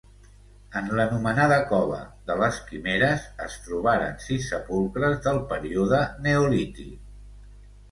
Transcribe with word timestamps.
En 0.79 0.87
l'anomenada 0.99 1.59
cova 1.71 1.99
de 2.31 2.37
les 2.39 2.57
Quimeres 2.71 3.27
es 3.49 3.59
trobaren 3.67 4.19
sis 4.25 4.49
sepulcres 4.55 5.23
del 5.29 5.41
període 5.55 6.03
neolític. 6.27 7.01